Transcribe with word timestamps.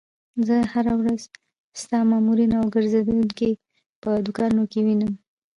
زه 0.47 0.55
هره 0.73 0.93
ورځ 1.01 1.21
ستا 1.81 1.99
مامورین 2.09 2.51
او 2.59 2.65
ګرځېدونکي 2.75 3.51
په 4.03 4.09
دوکانونو 4.25 4.63
کې 4.71 4.79
وینم. 4.85 5.13